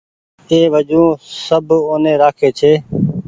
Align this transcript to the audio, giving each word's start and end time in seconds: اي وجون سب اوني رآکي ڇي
اي 0.49 0.59
وجون 0.73 1.09
سب 1.45 1.65
اوني 1.89 2.13
رآکي 2.21 2.49
ڇي 2.59 2.73